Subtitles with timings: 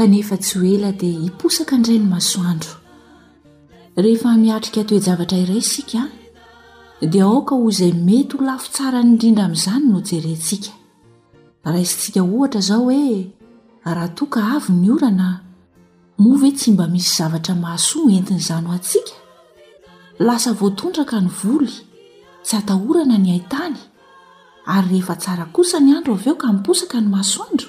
[0.00, 2.72] kanefa tsy ho ela dia hiposaka indray ny masoandro
[4.02, 6.02] rehefa miatrika toejavatra iray sika
[7.12, 10.72] dia ooka ho izay mety ho lafo tsara ny indrindra ami'izany no jerentsika
[11.72, 13.18] ra isintsika ohatra zao hoe
[13.96, 15.28] raha toaka avy ny orana
[16.22, 19.14] moave tsy mba misy zavatra maasoa entin'izany antsika
[20.26, 21.76] lasa voatondraka ny voly
[22.46, 23.76] tsy atahorana ny aitany
[24.74, 27.68] ary rehefa tsara kosa ny andro av eo ka miposaka ny masoandro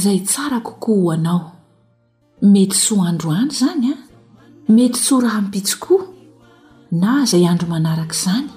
[0.00, 1.52] zay tsara kokoa hoanao
[2.52, 4.00] mety so a androandry zany a ah.
[4.74, 6.00] mety so a raha mipitsikoa
[7.00, 8.48] na izay andro manarak' izany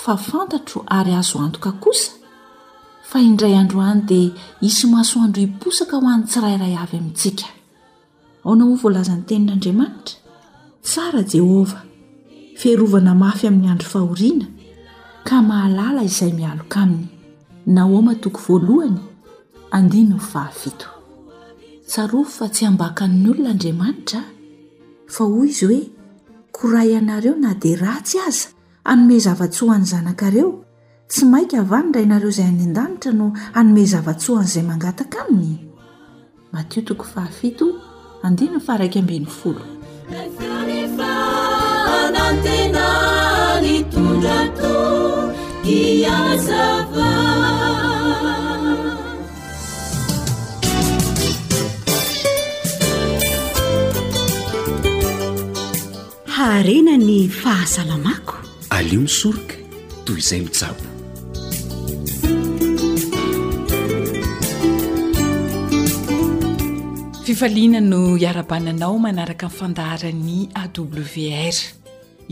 [0.00, 2.12] fa fantatro ary azo antoka kosa
[3.08, 4.30] fa indray androany dia
[4.68, 7.48] isy maso andro hiposaka ho any tsirairay avy amintsika
[8.44, 10.16] ao nao moa voalaza n'ny tenin'andriamanitra
[10.86, 11.82] tsara jehovah
[12.60, 14.46] fiarovana mafy amin'ny andro fahoriana
[15.28, 17.06] ka mahalala izay mialoka aminy
[17.76, 19.00] naomatoko voalohany
[19.72, 24.20] andin fahaittsarofo fa tsy hambaka n'ny olonaandriamanitra
[25.14, 25.80] fa hoy izy hoe
[26.56, 28.48] koray anareo na dia ratsy aza
[28.84, 30.50] hanome zava-tsohany zanakareo
[31.10, 33.26] tsy mainka avany rayinareo izay any an-danitra no
[33.56, 35.58] hanome zava-tsohan' izay mangataka aminy
[36.52, 36.94] matio ta
[56.42, 58.36] farena ny fahasalamako
[58.76, 59.54] alio misoroka
[60.06, 60.84] toy izay mijabo
[67.24, 71.54] fifaliana no iarabananao manaraka iny fandaharan'ny awr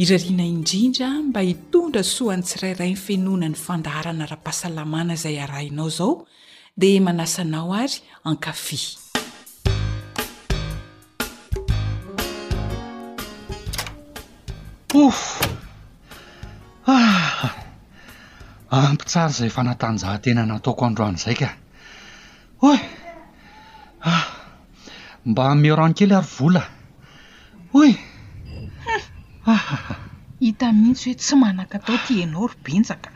[0.02, 6.26] iraliana indrindra mba hitondra sohany tsirairay n fenona ny fandaharana ra-pahasalamana zay arainao zao
[6.80, 8.80] dia manasanao ary en kafi
[14.94, 15.40] of
[16.86, 17.52] ah!
[18.70, 21.48] ampitsara zay fanatanjahantena nataoko androan' izaika
[22.62, 22.80] hoyh
[24.02, 24.26] ah!
[25.24, 26.62] mba miorano kely ary vola
[27.72, 27.92] hoy
[29.46, 29.54] a
[30.40, 33.10] hita mihitsy hoe tsy manaka atao tiainao robenjaka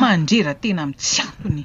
[0.00, 1.62] mandrera tena ami' tsy ampony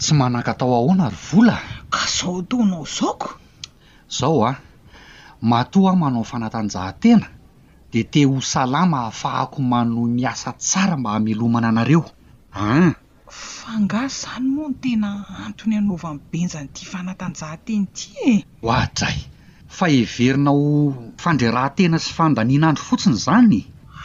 [0.00, 1.56] tsy manaka atao ahoana ary vola
[1.92, 3.28] ka zaho otonao zaoko
[4.18, 4.56] zao a ah.
[5.50, 7.28] matoa ao manao fanatanjahantena
[7.94, 12.02] de te ho salama ahafahako mano miasa tsara mba hamelomana anareo
[12.66, 12.90] ah
[13.60, 15.08] fa ngazany moa no tena
[15.46, 18.34] antony anaovany benjany ity fanatanjahateny ty e
[18.66, 19.18] hoadray
[19.76, 20.64] fa heverina ho
[21.22, 23.60] fandrerahantena sy fandanianandro fotsiny zany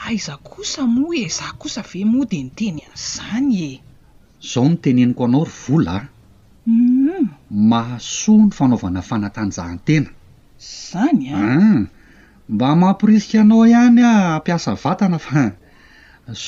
[0.06, 3.72] aiza ah, kosa moa e zah kosa ave moa de ny teny ana izany e
[4.52, 6.02] zao no teneniko anao ry volaa
[6.72, 7.28] um mm-hmm.
[7.72, 10.10] mahasoa ny fanaovana fanatanjahantena
[10.90, 11.82] zany aah ah.
[12.50, 15.44] mba mampirisika anao ihany a ampiasa vatana fa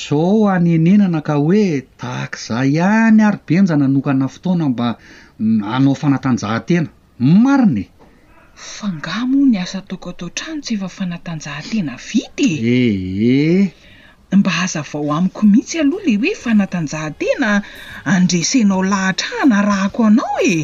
[0.00, 1.64] zao anenenana ka hoe
[2.00, 4.88] tahakazah ihany aro benjananokana fotona mba
[5.74, 6.88] anao fanatanjahantena
[7.42, 7.86] marina e
[8.76, 13.64] fangamo ny asa taoko atao ntranotsy efa fanatanjahantena vitye eeh
[14.38, 17.50] mba azavao amiko mihitsy aloha le hoe fanatanjahantena
[18.14, 20.54] andresenao lahatra hana rahako anao e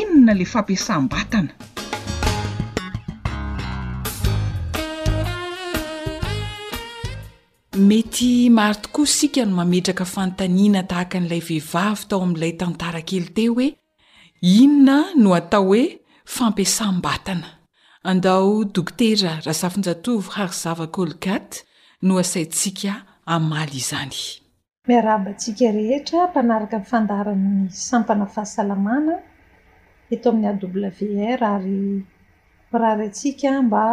[0.00, 1.52] inona la fampiasam-batana
[7.78, 13.52] mety maro tokoa sika no mametraka fanotaniana tahaka an'ilay vehivavy tao amin'ilay tantara kely teo
[13.58, 13.68] hoe
[14.60, 15.84] inona no atao hoe
[16.36, 17.48] fampiasam-batana
[18.12, 21.50] andao dokotera raha zafinjatovo haryzava kôlgat
[22.06, 22.92] no asaintsika
[23.34, 24.18] amaly izany
[24.88, 29.14] miarabatsika rehetra mpanaraka fandarany sampana fahasalamana
[30.14, 30.58] ito amin'ny aw
[31.40, 31.78] r ary
[32.80, 33.84] rary antsika mba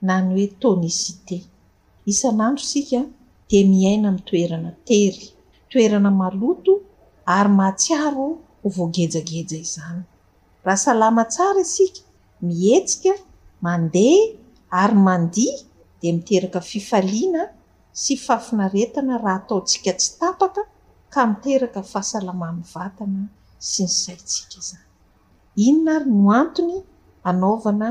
[0.08, 1.38] na ny hoe tônysité
[2.12, 3.02] isan'andro sika
[3.50, 5.25] de miaina ami'ytoerana tery
[5.72, 6.74] toerana maloto
[7.38, 8.28] ary mahatsiaro
[8.75, 10.02] voagejageja izany
[10.66, 12.02] rahasalama tsara isika
[12.50, 13.14] mietsika
[13.66, 14.22] mandea
[14.81, 15.56] ary mandia
[16.02, 17.42] de miteraka fifalina
[18.02, 20.62] sy fafinaretana raha ataotsika tsy tapaka
[21.14, 23.22] ka miteraka fahasalamanavatana
[23.69, 24.80] sy ny saitsika za
[25.64, 26.78] inona ary no antony
[27.30, 27.90] anaovana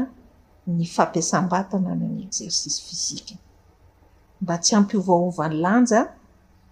[0.77, 3.35] ny fampiasam-batana any exercise fizika
[4.43, 6.01] mba tsy ampiovahovan'ny lanja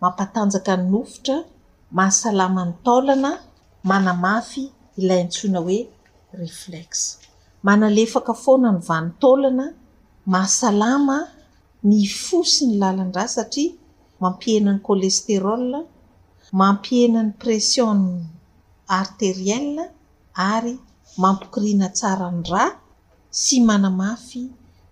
[0.02, 1.36] mampatanjaka ny nofotra
[1.98, 3.30] mahasalamany taolana
[3.90, 4.62] manamafy
[5.00, 5.78] ilay ntsoina hoe
[6.42, 7.06] reflexe
[7.66, 9.66] manalefaka foana ny vani taolana
[10.32, 11.16] mahasalama
[11.88, 13.70] ny fosi ny lalan ra satria
[14.22, 15.66] mampienany colesterol
[16.60, 18.02] mampihenany pressionn
[19.00, 19.68] arteriel
[20.54, 20.74] ary
[21.22, 22.64] mampokiriana tsara ny ra
[23.42, 24.42] sy manamafy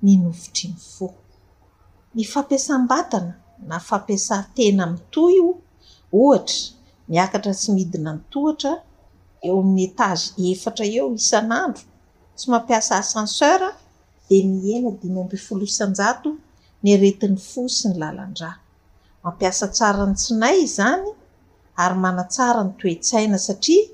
[0.05, 1.07] ny novotryny fo
[2.15, 3.33] ny fampiasam-batana
[3.69, 5.51] na fampiasatena miy toy o
[6.21, 6.59] ohatra
[7.11, 8.73] miakatra sy midina nytohatra
[9.47, 11.85] eo amin'ny etage efatra eo isan'andro
[12.37, 13.71] tsy mampiasa ascenseura
[14.29, 16.31] de miena dimombifolo isanjato
[16.83, 18.51] ny aretin'ny fo sy ny lalandra
[19.25, 21.11] mampiasa tsara ny tsinay zany
[21.83, 23.85] ary manatsara ny toetsaina satria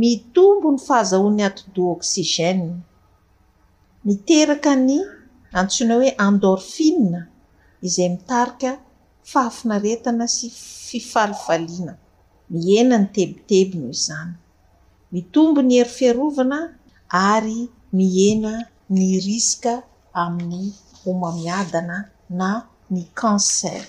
[0.00, 2.76] mitombo ny fahazahoan'ny atodoa oksigènea
[4.08, 4.92] miteraka ny
[5.60, 7.20] antsoina hoe andorhine
[7.86, 8.70] izay mitarika
[9.32, 10.46] fahafinaretana sy
[10.86, 11.92] fifalifaliana
[12.60, 14.32] miena ny tebitebino izany
[15.14, 16.58] mitombo ny heri fiarovana
[17.32, 17.58] ary
[17.98, 18.52] miena
[18.94, 19.72] ny riska
[20.22, 20.68] amin'ny
[21.10, 21.96] omamiadana
[22.38, 22.48] na
[22.92, 23.82] ny kancer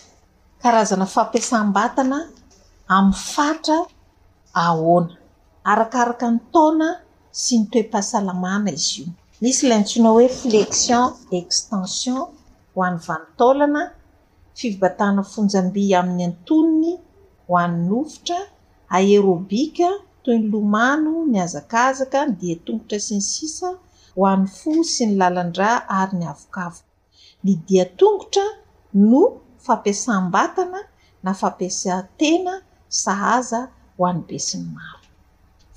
[0.62, 2.18] karazana fampiasam-batana
[2.96, 3.78] amin'ny fatra
[4.66, 5.16] ahona
[5.72, 6.88] arakraka ny taona
[7.42, 9.10] sy ny toepahasalamana izy io
[9.42, 11.06] misy lay ntsoina hoe flexion
[11.40, 12.22] extension
[12.76, 13.82] hoan'ny vanitolana
[14.58, 16.92] fibatana fonjamby amin'ny antoniny
[17.48, 18.40] hoan novotra
[18.98, 19.90] aerôbika
[20.24, 23.70] toy ny lomano ny azakazaka ny diatongotra sy ny sisa
[24.18, 26.86] hoan'ny fo sy ny lalandra ary ny avokavok
[27.44, 28.46] ny diatongotra
[29.12, 29.22] no
[29.66, 30.80] fampiasa-batana
[31.24, 32.54] na fampiasatena
[33.04, 33.60] sahaza
[33.98, 34.98] hoany be siny maro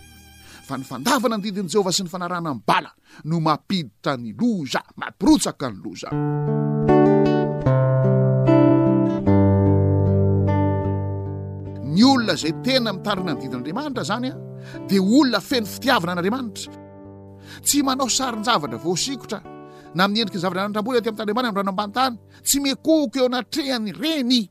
[0.67, 2.95] fa ny fandavana ny didin'i jehovah sy ny fanarana ny bala
[3.27, 6.09] no mampiditra ny loza mampirotsaka ny loza
[11.99, 14.35] y olona zay tena mi'ntarinandidin'andriamanitra zany a
[14.89, 16.73] de olona feno fitiavna an'andriamanitra
[17.67, 23.27] tsy manao sarinjavatra voitrana miedriknavatra anaol atanna ranombasy oeohneyy
[23.77, 24.51] ampnren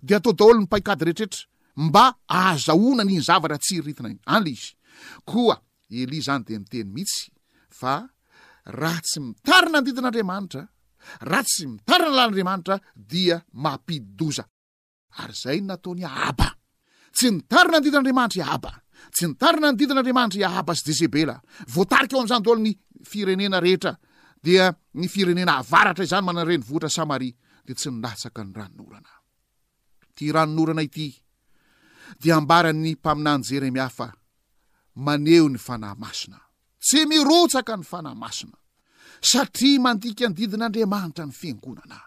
[0.00, 1.42] de atao daholo 'ny paikady rehetrretra
[1.76, 2.04] mba
[2.38, 4.72] aazahona nyny zavatra tsiritina ny anla izy
[5.30, 5.56] koa
[5.98, 7.22] elia zany de miteny mihitsy
[7.78, 7.94] fa
[8.80, 10.62] raha tsy mitarina ndidin'andramanitra
[11.30, 12.74] raha tsy mitarina lanaandriamanitra
[13.10, 14.38] dia mampiddoz
[15.20, 16.48] ary zay nataony aaba
[17.16, 21.34] tsy mitarina ndidin'aramanitra iabtsy itarina ndidin'andamanitra iaaba sy jezebela
[21.74, 22.72] voatarika eoam'zany dolony
[23.10, 23.92] firenena rehetra
[24.46, 24.64] dia
[25.00, 27.32] ny firenena avaratra izany manarenyvoatra samarie
[27.66, 29.12] de tsy nilatsaka ny ranonorana
[30.18, 31.14] ty ranon'orana ity
[32.22, 34.08] de ambara ny mpaminany jeremia fa
[35.06, 36.38] maneho ny fanay masina
[36.82, 38.58] tsy mirotsaka ny fana masina
[39.30, 41.98] satria mandika any didin'andriamanitra ny fiangonana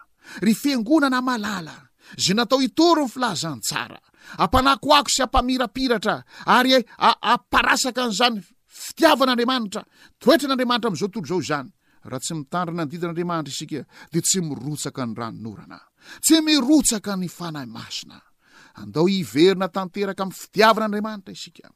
[0.44, 1.76] ry fiangonana malala
[2.24, 3.98] za natao hitoro 'ny filazan tsara
[4.44, 6.14] ampanakoako sy ampamirapiratra
[6.56, 6.72] ary
[7.08, 8.38] a- amparasaka an'zany
[8.84, 9.80] fitiavan'andriamanitra
[10.22, 11.70] toetran'andriamanitra am'izao tolo zao zany
[12.08, 13.80] raha tsy mitandrina andidin'andriamanitra isika
[14.12, 15.78] de tsy mirotsaka ny ranonorana
[16.24, 18.16] tsy mirotsaka ny fanahy masina
[18.76, 21.66] andao hiverina tanteraka ami'ny fitiavan'andriamanitra isika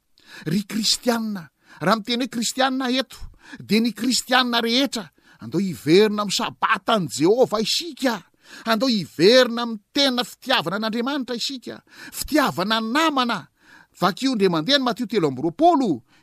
[0.45, 1.43] ry kristianna
[1.79, 3.19] raha miteny hoe kristianna ento
[3.59, 5.05] de ny kristianna rehetra
[5.41, 8.21] andao hiverina msabata an' jehovah isika
[8.71, 11.75] andao hiverina mi tena fitiavana an'andriamanitra isika
[12.19, 13.47] fitiavana namana
[14.01, 15.91] vakeo ndreamandeha ny matio telo amb'roapalo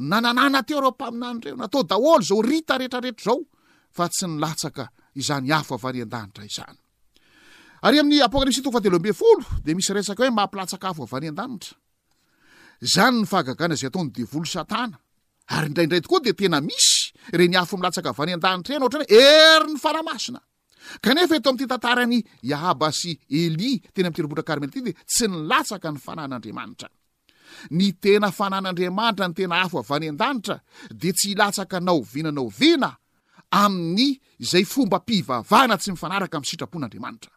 [0.00, 3.42] nananana tyo reo mpaminany reo natao daolo zao rita retraretra zao
[3.92, 6.46] fa tsy nylatsaka yaholrentrnty
[22.42, 26.88] iahaba sy eli tena mtirobotra karmela ty de tsy ny latsaka ny fanan'andriamanitra
[27.74, 30.56] ny tena fanan'andriamanitra ny tena afo avyany an-danitra
[31.00, 32.90] de tsy hilatsaka naoviana naoviana
[33.62, 34.06] amin'ny
[34.44, 37.32] izay fombampivavahana tsy mifanaraka amin'ny sitrapon'andriamanitra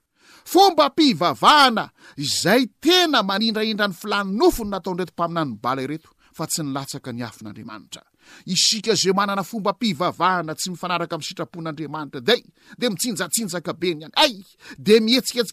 [0.53, 1.85] fomba mpivavahana
[2.25, 8.01] izay tena manindraindran'ny filany nofony nataondreto mpaminanyny bala reto fa tsy nylatsaka ny afin'andriamanitra
[8.45, 12.41] isika zeo manana fomba mpivavahana tsy mifanaraka amy sitrapon'andriamanitra dey
[12.79, 15.43] de mitsinjatsinjaka beny anysylataha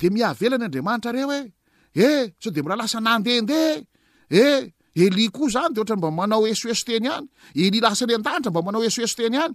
[0.00, 1.30] de miaelanyadrmanitrareo
[2.02, 3.84] eesao demraha lasa nadehndelia
[4.30, 4.72] e?
[4.96, 9.36] eh, zanydeohatra mba manao esoeso teny any eli lasa any andanitra mba manao hesoeso teny
[9.36, 9.54] any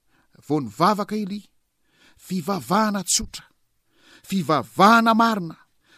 [0.51, 1.41] vao ny vavaka ili
[2.19, 3.43] fivavahana tsotra
[4.25, 5.55] fivavahana marina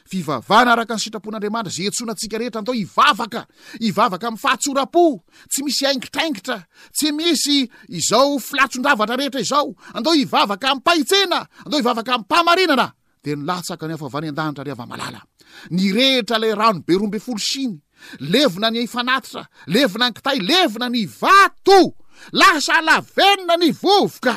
[0.09, 3.45] fivavahna araka ny sitrapon'andriamanitra za etsonantsika rehetra andao ivavaka
[3.81, 5.05] ivavaka am fahatsorapo
[5.51, 6.57] tsy misy angitrangitra
[6.95, 16.37] tsy misy izao filatson-davatra rehetra izao andao ivavaka ampahitsena andao hivavaka mpaananade natny aany rehitra
[16.39, 17.81] le rano be rombe folosiny
[18.19, 21.79] levina ny ifnaitra leina nkitay levina ny vato
[22.31, 24.35] lasa lavenina ny vovoka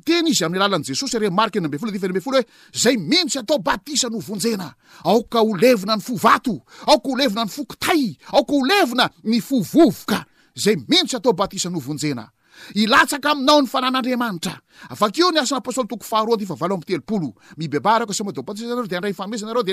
[0.06, 3.60] ten izy am'ny alalan jesosy remark eny ambefolo f enyambe fola hoe zay mihntsy atao
[3.60, 6.54] baptisanyhovonjenaaoka olevina ny fovato
[6.88, 8.04] aoka olevina ny fokotay
[8.34, 12.30] aoka o levina ny fovovoka zay mintsy atao batisa nonjena
[12.76, 14.56] ilatsaka aminao ny fanan'andriamanitra
[14.90, 19.64] avakeo ny asiny apôstoly toko faharoaty fa valo amtelopolo mibebarahkoamdaoatsanareo deandrayareo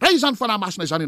[0.00, 1.06] defayyaynyzany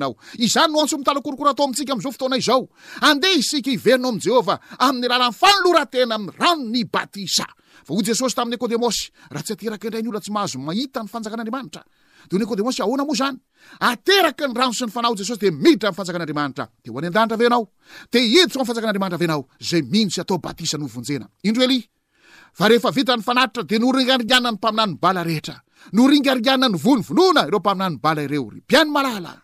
[0.75, 2.63] noantso mitalakorokoro atao amitsikazaotonaao
[3.01, 7.47] andeh isika iveinao am jehovah amin'ny lalan'ny fanoloratena amiyrano ny batisa
[7.85, 11.83] fa o jesosy tam' nikôdemosy raha tsy ateraky indrayny olona tsy mahazo mahita ny fanjakan'andriamanitra
[12.31, 13.39] deo niôdemosy ahoana moa zany
[13.81, 17.59] ateraky ny rano sy ny fana jesosy de iditra am'ny fanjakan'andriamanitradeoany daira vaotr
[18.59, 19.45] my fanjakan'andriaanitra
[25.03, 29.42] aaytsytosmnreompamianyba reonlaa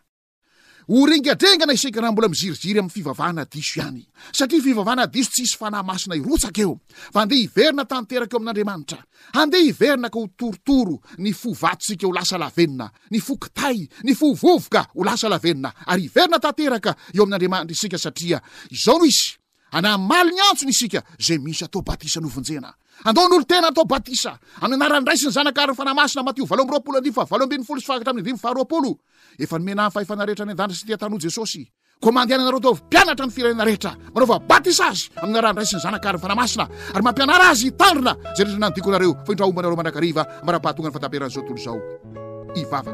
[0.88, 6.60] horengadrengana isaka raha mbola miziriziry amin'ny fivavahana diso ihany satria fivavahana diso tsisy fanahymasina irotsaka
[6.64, 6.74] eo
[7.12, 8.98] fa andeha hiverina tanteraka eo amin'andriamanitra
[9.36, 14.86] handeha hiverina ka ho torotoro ny fo vatosika ho lasa lavenina ny fokitay ny fovovoka
[14.96, 19.36] ho lasa lavenina ary iverina tanteraka eo amin'andriamanitra isika satria izao no izy
[19.70, 22.72] anamali ny antsony isika zay misy atao batisa novonjena
[23.04, 28.92] andon'olo tena atao batisa aminy anaranyraisiny zanaka arynyfanamasina matio valbropoloifavalabinfolo sfaatra amimaaroolo
[29.44, 31.62] efanomenay fahfanarehitrany andanra sy tyatano jesosy
[32.04, 40.94] ko mandehananareo taovmpianatra ny firanarehetra manaovabatis azy amanaranraisny zanakarynfanmainaary mampinar azy anrinarehtranionareo fadrahaobanareo manrakarivambaraha-patonga ny
[40.94, 42.92] fatperan'zaotolzaoivavaka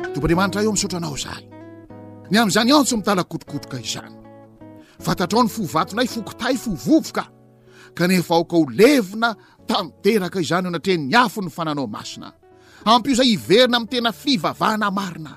[0.00, 1.57] k tomba andriamanitra eo amsotranao zay
[2.30, 4.14] ny am'izany atso mitala kotokotroka izany
[5.00, 7.24] fatatrao ny fovatonay fokotay fovovoka
[7.94, 9.34] kanefa aoka olevina
[9.66, 12.32] tanteraka izany o natrenyafony fananao asina
[12.84, 15.36] ampozay ierina mtena fhninahyiaay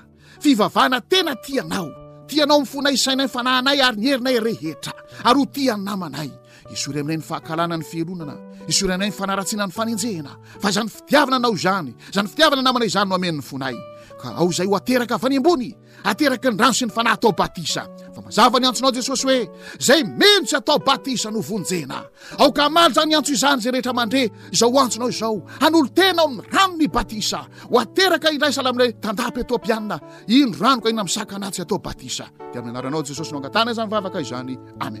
[3.84, 6.30] aeinayheayan namanay
[6.72, 8.36] isory aminay ny fahakalanany filonana
[8.68, 13.74] isory aminay nyfanaratsinany fanenjehna fa zany fitiavna nao zany zany fitiavana namanay zany noamenny fonay
[14.22, 18.20] ka ao zay oateraka aany ambony ateraky ny rano sy ny fanahy atao batisa fa
[18.22, 19.38] mazava ny antsonao jesosy hoe
[19.78, 22.02] zay minotsy atao batisa novonjena
[22.38, 26.26] ao ka maly zany antso izany zay rehetra mandreh izaho hoantsonao izao han'olo tena ao
[26.28, 31.36] amin'ny rano ny batisa ho ateraka indray salamin'lay tanda-py etoam-pianina ino rano ka ina misaka
[31.38, 35.00] ana tsy atao batisa dea amianaranao jesosy no agnatana zanyvavaka izany amena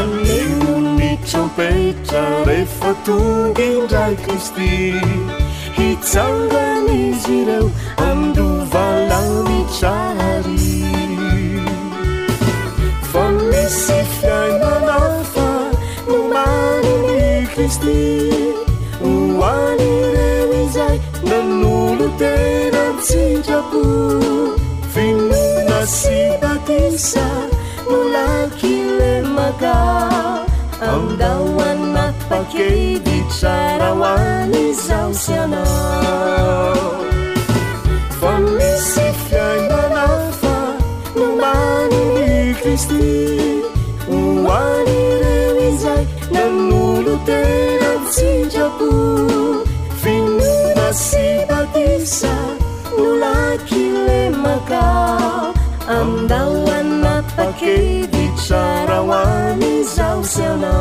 [0.00, 4.72] anneunicam peicarefatundinrai kristi
[5.76, 7.64] hitsangan'izy ireo
[8.06, 10.68] amindovalamy trary
[13.10, 15.48] fa misy fiainanaka
[16.08, 17.20] no maniny
[17.52, 17.96] kristy
[19.02, 20.96] noani reny izay
[21.28, 23.84] danolo teran tsitrako
[24.94, 27.28] finona sipatisa
[27.90, 29.76] no laky lemaka
[30.92, 31.55] andao
[38.20, 40.56] fa misy fiaianafa
[41.16, 43.34] nomanii kristy
[44.08, 46.04] oanilenzay
[46.34, 48.90] namoloteraiapo
[50.02, 52.34] finoasipatisa
[52.98, 54.82] no lakilemaka
[55.98, 60.74] amidaoannapakedy taraoani zao syana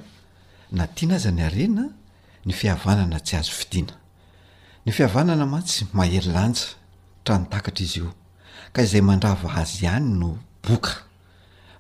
[0.78, 1.84] na tiana aza ny arena
[2.46, 3.94] ny fihavanana tsy azo fidiana
[4.86, 6.62] ny fihavanana matsy maherilanja
[7.26, 8.12] tra notakatra izy io
[8.74, 10.30] ka zay mandrava azy ihany no
[10.68, 10.90] boka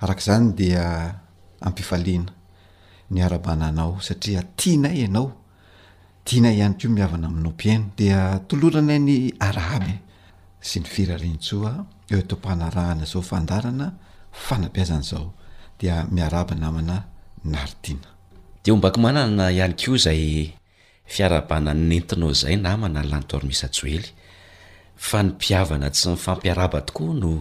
[0.03, 1.09] arakzany dia ah,
[1.67, 2.31] ampifaliana
[3.13, 5.27] ny arabana nao satria tianay ianao
[6.25, 9.15] tianay hany keo miavana amin'nompieno dia ah, toloranay ny
[9.47, 9.93] araaby
[10.67, 11.71] sy ny firarnsoa
[12.11, 13.87] eoaarahana zaofadana
[14.45, 15.27] fanaiazana zao
[15.79, 18.09] dea miarabanamananaritiana
[18.65, 20.21] de o mbaki manana ihany ko zay
[21.13, 24.05] fiarabana nynentinao zay namana lantormisjoely
[25.07, 27.31] fa nipiavana tsy ny fampiaraba tokoa no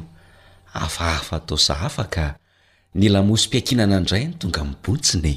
[0.85, 2.25] afahafa tao ahafka
[2.99, 5.33] ny lamosympiakinana ndray ny tonga mibontsine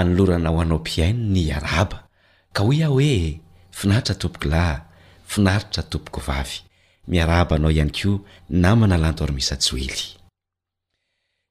[0.00, 1.98] anolorana o anao piain ny araba
[2.54, 3.12] ka oia oe
[3.78, 4.62] finaritra tooka
[5.32, 6.18] finaritra tomok
[7.08, 10.16] miaraabanao ihany ko namana lanto armisasoely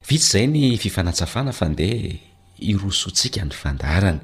[0.08, 2.16] vitsy zay ny fifanatsafana fa ndeha
[2.62, 4.20] irosoatsika ny fandarany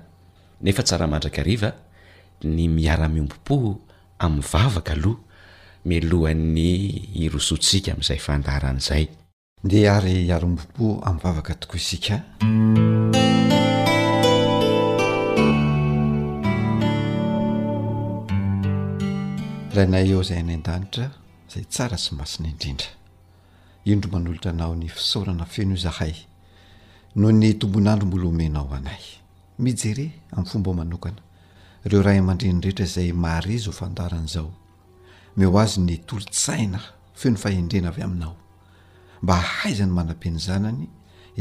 [0.63, 1.69] nefa tsaramandrakariva
[2.47, 3.57] ny miara-miombom-po
[4.23, 5.19] amin'ny vavaka aloha
[5.83, 9.05] milohan'ny irosotsika amin'izay fandarana izay
[9.65, 12.15] nde ary iaraombom-po amin'nyvavaka tokoa isika
[19.77, 21.05] rahnay eo zay any an-danitra
[21.51, 22.91] zay tsara sy masin' indrindra
[23.91, 26.13] indro manolotra anao ny fisaorana feno io zahay
[27.19, 29.03] noho ny tombonandro mbola omenao anay
[29.63, 31.21] mijere amin'ny fomba o manokana
[31.89, 34.49] reo raha emandrenyrehetra zay mahriza ho fandaran' izao
[35.37, 36.79] meo azy ny tolontsaina
[37.19, 38.33] fe ny fahendrena avy aminao
[39.23, 40.83] mba haizany manam-piny zanany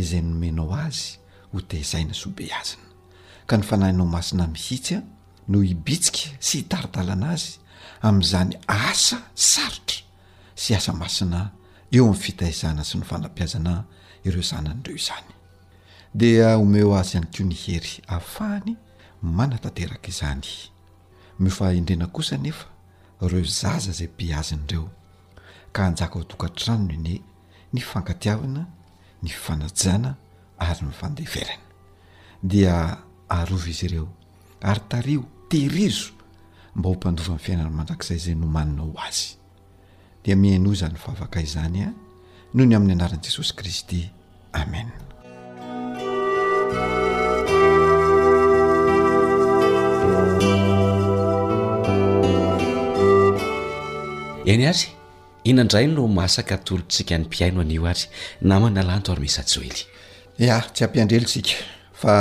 [0.01, 1.09] izay nomenao azy
[1.53, 2.85] ho tezaina s hobeazina
[3.49, 5.03] ka ny fanahinao masina mihitsy a
[5.51, 7.53] no hibitsika sy hitaritalana azy
[8.03, 10.05] amin'izany asa sarotra
[10.55, 11.51] sy asa masina
[11.95, 13.75] eo amin'ny fitahizana sy nyfanampiazana
[14.25, 15.31] ireo zanan'ireo izany
[16.15, 18.77] dia omeo azy any teo ny hery ahfahany
[19.23, 20.47] manatanteraka izany
[21.39, 22.67] mifahindrena kosa nefa
[23.21, 24.89] reo zaza zay pi azin'ireo
[25.73, 27.23] ka hanjaka o tokatrranony iny
[27.73, 28.67] ny fankatiavana
[29.23, 30.17] ny fanajana
[30.59, 31.65] ary mifandeverana
[32.43, 32.97] dia
[33.29, 34.09] arovy izy ireo
[34.61, 36.16] ary tario tehirizo
[36.77, 39.39] mba ho mpandova aminn fiainan mandrakzay zay no maninao azy
[40.25, 41.93] dia mihano zany fafaka izany a ah,
[42.55, 44.01] noho ny amin'ny anaran'i jesosy kristy
[44.53, 44.93] amen
[54.53, 54.85] eny ary
[55.45, 58.05] inandrayn no maasaka tolotsika ny mpiaino anio ary
[58.51, 59.81] namanynalanto ary misasoely
[60.55, 61.53] a tsy ampiandrelotsika
[62.01, 62.13] fa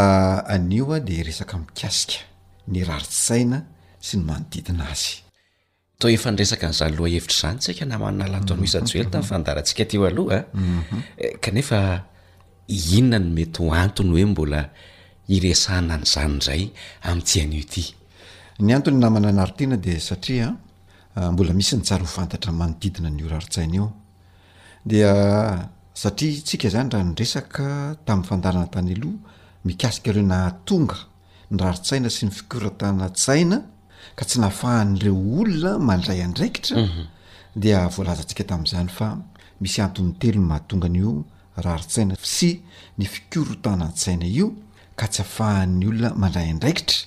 [0.56, 2.18] anio a ah, dia resaka mikasika
[2.72, 3.60] ny rarisaina
[4.06, 4.08] e
[6.00, 8.26] tami'ydaaiaahinonany
[10.36, 10.44] eh?
[10.54, 11.02] mhm.
[11.18, 11.34] eh,
[13.38, 14.62] mety oatny hoe mbola
[15.36, 16.64] iaha nyzany ay
[17.12, 23.84] amyaiyaaianade saambola eh, mis nys ataa manoidina norarisaina
[25.96, 27.66] osatria tsika zany raha nyresaka
[28.06, 29.18] tamin'ny fandarana tany aloha
[29.68, 30.98] mikasika reo nahatonga
[31.52, 33.58] ny raritsaina sy ny fikoratana tsaina
[34.16, 37.04] ka tsy nafahan'nreo olona mandray andraikitra mhm.
[37.62, 39.08] dia volazantsika tami'izany fa
[39.62, 41.12] misy anton'ny telo ny mahatongan'io
[41.66, 42.50] raritsaina sy
[43.00, 44.48] ny fikurotanantsaina io
[45.00, 47.02] ka tsy ahafahan'ny olona mandray andraikitra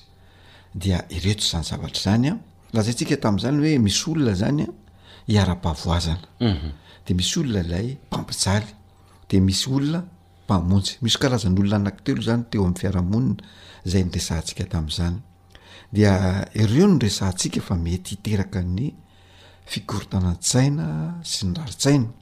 [0.83, 2.35] dia ireto zany zavatrazany a
[2.75, 4.67] lazantsika tami'zany hoe misy olona zanya
[5.35, 6.69] iara-pahvoazana mhm.
[7.07, 8.67] de misy olona ilay mpampialy
[9.31, 10.01] de misy olona
[10.45, 13.43] mpamonsy misykarazanyolona anaktelo zany teo am'nyfiarahamonina
[13.91, 15.17] zay nyresansika tami'zany
[15.93, 15.99] d
[16.61, 18.95] ireo nyresatsika fa mety ieaka ny
[19.73, 20.87] fiotanatsaina
[21.31, 22.13] sy ny raritsainaa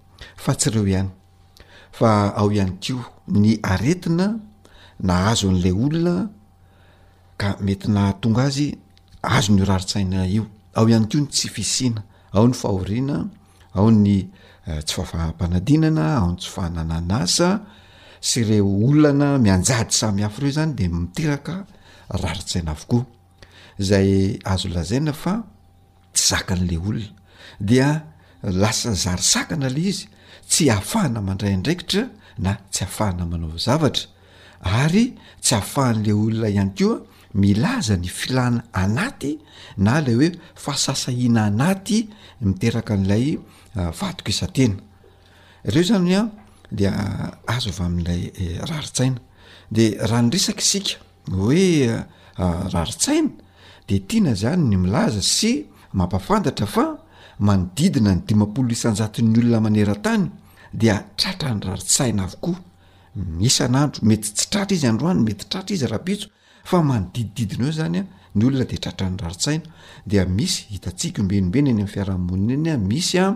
[0.44, 1.06] seohanya
[2.38, 2.94] ao ihany ko
[3.42, 4.26] ny aetina
[5.06, 8.66] na azo an'lay olonakametnaonga azy
[9.36, 11.94] azonyaitsaina iaaykontiayyy
[12.36, 13.16] afahmnna
[16.18, 17.54] aonytsyfahnaanas eh,
[18.28, 21.54] sy e oana minady samyaf reo zany de mitaka
[22.14, 22.98] aitsaina avoko
[23.78, 25.34] zay azo lazaina fa
[26.12, 27.12] tsy zakan'lay olona
[27.60, 27.88] dia
[28.42, 30.06] lasa zarisakana le izy
[30.50, 32.02] tsy ahafahana mandrayindraikitra
[32.44, 34.04] na tsy afahana manao zavatra
[34.82, 35.04] ary
[35.42, 36.96] tsy ahafahan'lay olona ihany koa
[37.40, 39.32] milaza ny filana anaty
[39.84, 40.28] na ley hoe
[40.62, 41.98] fahasasahina anaty
[42.44, 43.26] miteraka n'ilay
[44.00, 44.76] vatik isantena
[45.68, 46.22] ireo zany ha
[46.76, 46.90] dia
[47.54, 49.20] azo avy amin'ilay e, rarintsaina
[49.74, 50.92] de raha nyrisaka isika
[51.42, 51.68] hoe
[52.74, 53.30] raritsaina
[53.88, 55.52] de tiana zany ny milaza sy
[55.94, 56.84] mampafantatra fa
[57.46, 60.26] manodidina ny dimapolo isanjati'nyolona manerantany
[60.74, 62.58] dia tratra any raritsaina avokoa
[63.40, 66.26] misanandro mety tsytratra izy androany metytrara izy rahapitso
[66.70, 68.02] fa manodidididina eo zanya
[68.36, 69.64] nyolona de raanyraritsaina
[70.10, 73.26] dea misy hitasika mbenimbeny eny am'fiarahmonina eny misy a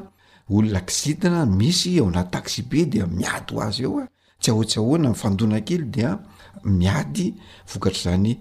[0.50, 0.80] olona
[1.12, 3.82] idia misy aonatai be de miady oazy
[4.48, 8.32] eotsy aoasana akey diadokatrzany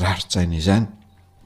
[0.00, 0.86] raritsainazany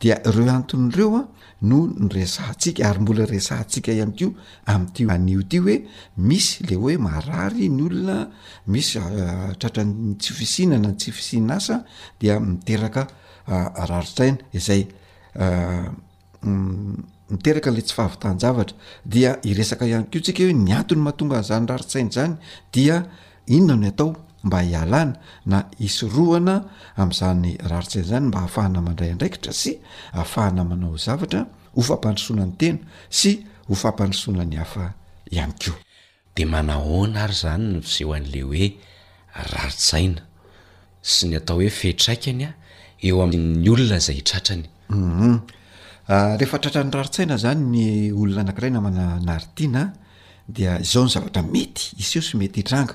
[0.01, 1.21] dia ireo anton'ireoa
[1.69, 4.29] no nyresahantsika ary mbola resahantsika ihanyko
[4.73, 5.77] ami'ity anio ty hoe
[6.29, 8.19] misy le hoe marary ny olona
[8.67, 11.79] misy ah, tratranntsifisina na nytsifisina asa
[12.21, 13.07] dia miteraka
[13.49, 14.85] ah, raritsaina izay
[15.41, 15.89] ah,
[16.43, 16.95] mm,
[17.33, 18.77] miteraka la tsy fahavytanjavatra
[19.15, 22.35] dia iresaka ihany kotsika hoe ny antony mahatonga 'zany raritsaina zany
[22.73, 23.01] dia
[23.47, 25.17] inona no atao mba hialana
[25.51, 26.57] na isorohana
[27.03, 29.71] am'zany raritsaina zany mba hahafahana mandray andraikitra sy
[30.17, 31.41] ahafahana manao zavatra
[31.77, 32.79] hofampandrosoana ny tena
[33.19, 33.31] sy
[33.69, 34.85] hofampandrosoana ny hafa
[35.35, 35.75] ihanykeo
[36.37, 38.65] de manahoana ary zany no s eho an'le hoe
[39.53, 40.23] raritsaina
[41.13, 42.49] sy ny atao hoe fehtraikanya
[43.07, 45.35] eo ami'ny olona zay tratrany mhm.
[46.15, 47.85] ah, rehefatratran'ny raritsaina zany ny
[48.21, 49.83] olona anankiray na mana nary tiana
[50.55, 52.95] dia izao ny zavatra mety isyio sy mety hitranga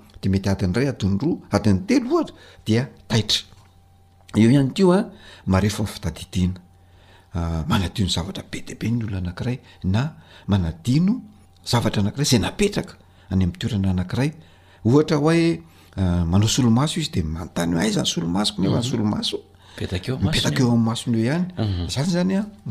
[0.29, 4.61] mety adinray adinyroa adin'ny teloohtra diyefidia
[7.33, 9.57] ah, anadino zavatra be debe ny olo anakiray
[9.93, 10.01] na
[10.51, 11.13] manadino
[11.71, 12.93] zavatra anakray zay naetraka
[13.31, 14.29] any amtoeana anakiray
[14.87, 18.31] ohaoyanao slaso zydeeeoyy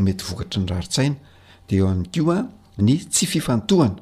[0.06, 1.16] mety vokatrnyaitsaina
[1.68, 2.38] de eo atoa
[2.86, 3.96] ny tsy fifantohana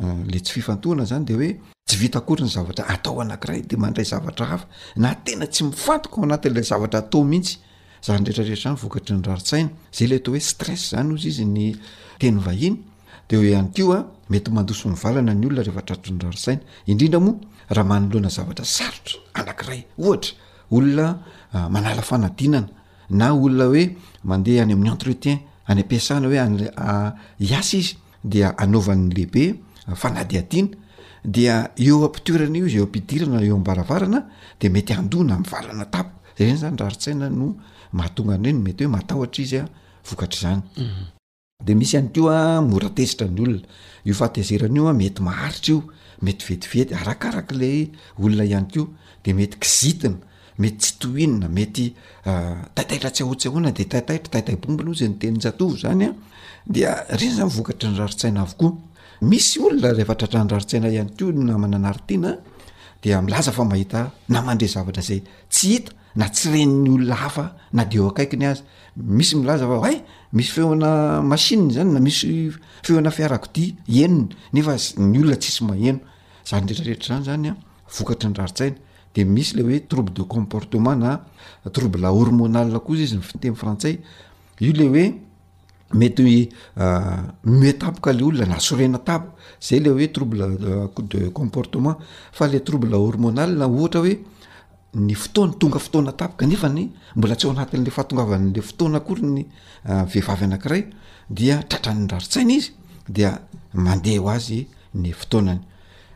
[0.00, 1.48] Eh, le tsy fifantoana zany de hoe
[1.86, 4.66] tsy vitaakory ny zavatra atao anakiray de mandray zavatra hafa
[5.02, 7.54] na tena tsy mifantoka ao anatin'la zavatra atam mihitsy
[8.06, 11.66] zany rehetrarer any vokatry nyraritsaina zay le atao hoe stress zany ozy izy ny
[12.20, 12.76] teny vahiny
[13.28, 17.40] de oe any keo a mety mandoso mivalana ny olona rehfatraritry ny rarisaina indrindra moa
[17.76, 20.30] raha manoloana zavatra sarotra anankiray ohatra
[20.76, 21.06] olona
[21.54, 22.68] ah, manala fanadinana
[23.20, 23.84] na olona hoe
[24.30, 27.16] mandeha any amin'ny entretien any ampiasana hoe aasa
[27.48, 29.46] ah, izy dia anaovanylehibe
[29.94, 30.68] fa nadiatiana
[31.24, 34.28] dea eo ampitoerana io zampidirana eo baravarana
[34.60, 37.56] de mety andona amvalana tapk rey zany raritsaina no
[37.92, 41.38] mahatonga nyreny metyhoe matahtra izyaainyaheana
[44.98, 45.82] mety maharitra i
[46.22, 48.88] mety vetivety arakarak lay olona ihayo
[49.24, 50.16] de mety kiziina
[50.58, 56.12] mety tsytoinna mety ah, taitaitra tsy ahoatsyahoana de taitaitra taitay bombina za ny tenyjatov zany
[56.66, 56.82] de
[57.18, 58.72] rey zany vokatry ny raritsaina avokoa
[59.20, 62.36] misy olonaehaa nraritsaiaiany naaaitiana
[63.26, 67.98] dilaza fa mahitana mandre zavatra zay tsy hita na tsy reni'ny olona hafa na de
[68.00, 68.62] o akaikiny azy
[68.96, 69.96] misy milaza fa ay
[70.32, 72.50] misy feona maciny zany na misy
[72.82, 76.00] feona fiarako ti eniny nefa ny olona tsisy maheno
[76.48, 77.56] zany reetrareetr zany zanya
[77.96, 78.76] vokatry nyraritsaina
[79.14, 81.22] de misy le oe troube de comportement na
[81.72, 83.94] troubelahormonalko izy izy te frantsay
[84.60, 85.27] io le oe
[85.92, 87.00] mety euh,
[87.44, 89.24] me tapoka le olona nasorena ta
[89.60, 91.96] zay le hoe trouble euh, de comportement
[92.32, 94.18] fa le trouble hormonala ohatra hoe
[94.94, 99.46] ny fotoana tonga fotoana taoka nefany mbola tsy ho anatin'le fahatongavan'la fotoana akory ny
[99.88, 100.86] euh, vehivavy anakiray
[101.30, 102.66] diatratranyraritsaina iz
[103.08, 103.40] da
[103.72, 105.60] mandeh ho azy ny fotoanany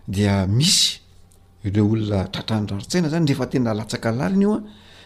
[0.08, 1.00] da misy
[1.64, 4.62] le olonatraranyraritsaina zany refa tena latsaka laliny io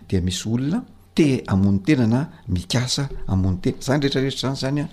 [0.09, 0.83] de misy olona
[1.17, 2.21] te amon'ny tena na
[2.55, 4.85] mikasa amon'ny tena zany rehetrarehtra zany zanya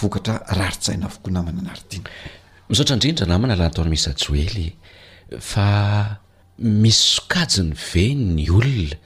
[0.00, 2.06] vokatra raritsaina avokoa namana ana arytiany
[2.70, 4.66] misotra idrindra namana lanataony misy joely
[5.50, 5.68] fa
[6.82, 8.04] misy sokajo ny ve
[8.34, 8.98] ny olona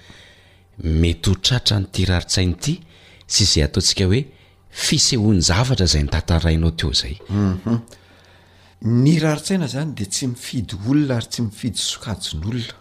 [1.03, 2.75] mety hotratra nyity raritsainy ity
[3.37, 4.23] sy izay ataotsika hoe
[4.87, 7.77] fisehoanzavatra zay nitatarainao teo zay mhm.
[9.05, 12.81] ny raritsaina zany de tsy mifidy olona ary tsy mifidy sokajo nyolona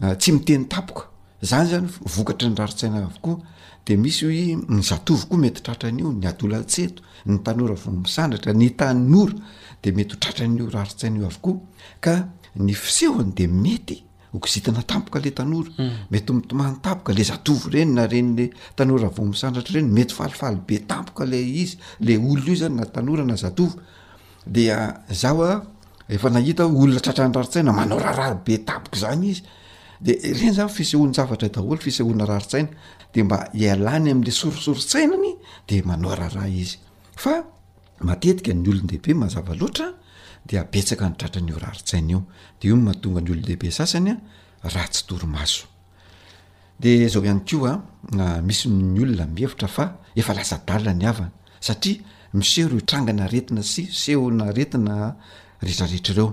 [0.00, 1.06] Ah, tsy miteny tapoka
[1.40, 3.36] zany zany vokatry ny raritsaina avokoa
[3.86, 4.28] de misy o
[4.76, 9.32] nyzatovy koa metytratran'io nyadolatseto ny tanora vomsandratra ny tanra
[9.82, 11.50] de mety hotraran'io raritsaina ako
[12.04, 12.14] ka
[12.64, 13.96] ny fisehny de mety
[14.44, 15.96] kitna tampokale tanora hmm.
[16.12, 20.76] mety miomany tapokale zatov reny na renltanra omsandratra reny metyaibe
[21.24, 23.00] l izonzyaalnaara
[26.30, 29.42] ny rasina anaorar be tapoka zany izy
[30.06, 32.68] eeny zany fisehoany zavatra daholo fisehoana ra ritsaina
[33.12, 35.30] de mba ialany am'la sorisorosainany
[35.68, 39.88] de manoraraha izykanyolondehibe azloara
[40.48, 42.22] de etsaka nytratranyo raritsaina o
[46.82, 48.42] deahatonga
[48.94, 49.48] nylondeie
[52.98, 56.30] anganaetna sy sehnaenaetraee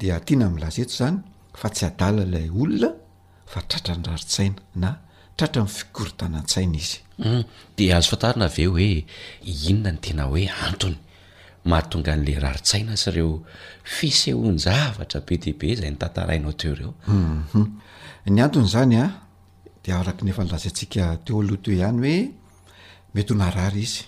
[0.00, 1.16] diana mlaeto zany
[1.60, 2.88] fa tsy adalalay olona
[3.50, 4.90] fa tratra ny raritsaina na
[5.36, 7.42] tratra nfikorytana an-tsaina izy u mm,
[7.78, 8.88] de azo fantarina ave hoe
[9.70, 10.96] inona ny tena hoe antony
[11.70, 13.30] mahatonga an'la raritsaina sy reo
[13.96, 17.66] fisehonjavatra be debe zay nytantarainao teo reo mhm.
[18.34, 19.08] ny antony zany a
[19.84, 22.16] de arak nefa nylazansika teo aloha teo ihany hoe
[23.14, 24.02] mety ho narary izy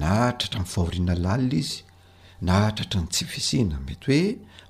[0.00, 1.78] na tratra nfahoriana lalina izy
[2.46, 4.22] na tratrany tsifisiana mety hoe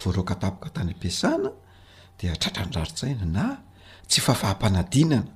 [0.02, 1.50] voaro katapoka tany ampiasana
[2.18, 3.44] di tratrany raritsaina na
[4.08, 5.26] tsy fafahampanadinana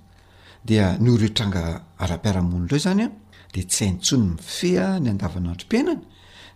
[0.65, 1.63] dea nooreotranga
[1.99, 3.09] arapiarahamon' reo zanya
[3.55, 6.01] de tsy haintsony mi fea ny andavan' andrompiainany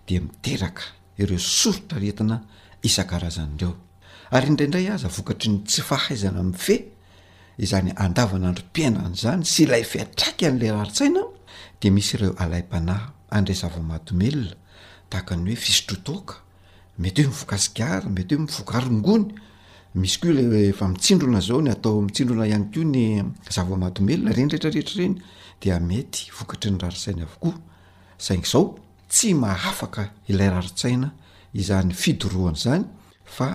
[0.09, 0.83] de miteraka
[1.23, 2.37] ireo sorotra retina
[2.89, 3.73] isan-arazan'reo
[4.37, 6.77] ary indraindray aza vokatryny tsy fahaizana amn'ny fe
[7.65, 11.23] izany andavana andrompiainany zany sy lay fiatraikaan'la raitsaina
[11.81, 13.03] de misy ireo alay m-panah
[13.37, 14.53] andrasavaomadomelna
[15.11, 16.35] tahakany hoe fisotrotoka
[17.03, 19.27] mety hoe mivokasigara mety hoe mivokarongony
[19.97, 25.15] misy ko le fa mitsindrona zao ny atao mitsindrona ihany ko ny eh, zavamadomelona renyrehetrarehetrareny
[25.63, 27.57] dia mety vokatry ny raritsaina avokoa
[28.21, 28.77] zaigy zao
[29.09, 31.11] tsy mahafaka ilay raritsaina
[31.55, 32.85] izany fidoroany zany
[33.25, 33.49] fa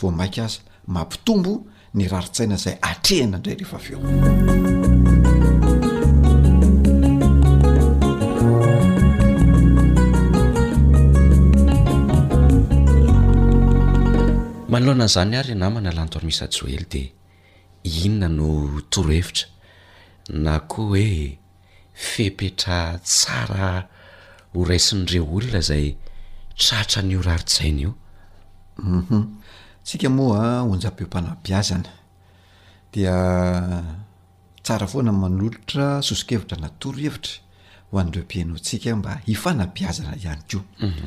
[0.00, 4.77] vo mainka aza mampitombo ny raritsaina zay atrehina indray rehefa aveo
[14.78, 17.02] alohana'izany ary namana alandormisjoely de
[18.04, 18.48] inona no
[18.92, 19.50] torohevitra
[20.44, 21.38] na koa hoe
[22.10, 23.70] fepetra tsara
[24.54, 25.86] horaisiny reo olona zay
[26.62, 27.90] tratran'io raritzaina io
[28.88, 29.22] uu mhm.
[29.86, 31.92] tsika moa honja-beo ah, mpanabiazana
[32.92, 33.14] dia
[34.64, 37.34] tsara foana manolotra sosokevitra na toro hevitra
[37.90, 41.06] ho an'dreo m-penao antsika mba hifanabiazana ihany ko mhm.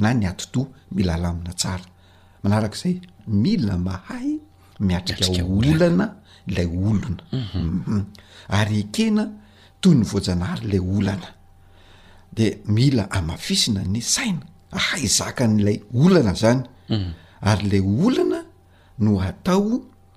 [0.00, 1.84] na ny ato toa mila lamina tsara
[2.42, 2.96] manarak'izay
[3.42, 4.28] mila mahay
[4.86, 5.26] miatrika
[5.56, 6.06] olana
[6.56, 7.62] lay olona mhm.
[7.64, 8.04] mhm.
[8.58, 9.24] ary ekena
[9.80, 11.28] toy ny voajanahary lay olana
[12.36, 14.42] de mila amafisina ny saina
[14.78, 16.62] ahayzaka nylay olana zany
[16.94, 17.10] mhm.
[17.50, 18.40] ary lay olana
[19.04, 19.72] no atao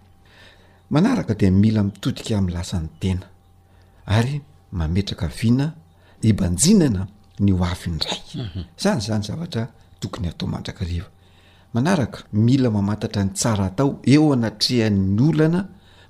[0.94, 3.26] manaraka di mila mitodika amin'ny lasany tena
[4.16, 4.36] ary
[4.78, 5.66] mametraka viana
[6.28, 7.02] ibanjinana
[7.44, 8.26] ny o avyny raik
[8.82, 9.62] zany zany zavatra
[10.00, 11.08] tokony atao mandrakariva
[11.74, 15.60] manaraka mila mamatatra ny tsara atao eo anatrehan'nny olana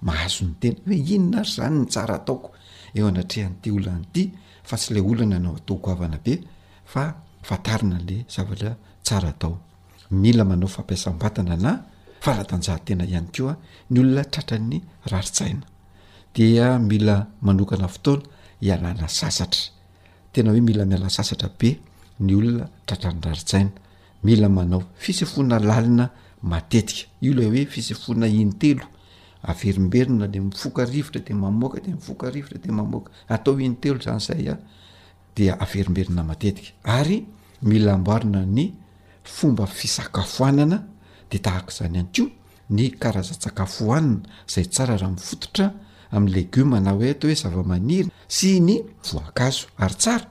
[0.05, 2.51] mahazony tena hoe inona ry zany ny tsara ataoko
[2.99, 4.25] eo anatreha n'ity olan'nyity
[4.69, 6.33] fa sy lay olana nao ataokoavana be
[6.93, 7.03] fa
[7.49, 8.71] fatarinale zavatra
[9.09, 9.55] sara atao
[10.23, 13.55] mila manaoamananatena ihany keoa
[13.91, 14.77] ny olona tratrany
[15.11, 15.65] raritsaina
[16.35, 16.45] de
[16.91, 17.17] mila
[17.47, 18.23] manokana fotaona
[18.69, 19.61] ialana sasatra
[20.33, 21.71] tena hoe mila miala sasatra be
[22.25, 23.71] ny olona tratran'ny raritsaina
[24.27, 26.07] mila manao fisifona lalina
[26.51, 28.77] matetika io lay hoe fisifona inteo
[29.51, 34.59] averimberina de mifokarivotra de mamoaka de miokarivotra de mamoka atao inytelo zany zaya ah,
[35.37, 37.19] dia averimberina matetika ary
[37.69, 38.61] mila mboarina ny
[39.37, 40.79] fomba fisakafoanana
[41.31, 42.27] de tahaka izany any keo
[42.77, 44.19] ny karazan-tsakafo hoanina
[44.53, 45.67] zay tsara raha mifototra
[46.15, 48.75] ami'ny legioma nae atao hoe zavamanir sy ny
[49.13, 50.27] voakazo ary tsara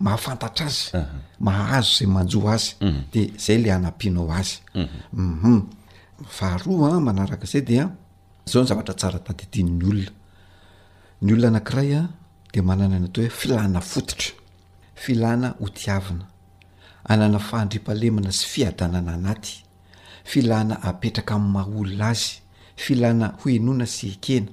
[0.00, 1.06] mahafantatra azy ah.
[1.40, 3.04] mahhazo zay manjo azy mm-hmm.
[3.12, 4.54] de zay le ana-pianao azy
[6.42, 7.76] ahroaa ah, anarakazay di
[8.50, 10.12] zao ny zavatra tsara tadidin'ny olona
[11.22, 12.02] ny olona anakiray a
[12.54, 14.30] de manana na atao hoe filana fototra
[15.02, 16.24] filana hotiavina
[17.12, 19.54] anana fahandripalemana sy fiadanana anaty
[20.30, 22.32] filana apetraka amin'ny maholona azy
[22.82, 24.52] filana hoenona sy ekena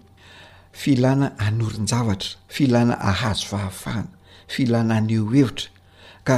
[0.81, 4.09] filana anorinjavatra filana ahazo fahafahana
[4.53, 5.69] filana aneo hevitra
[6.27, 6.35] ka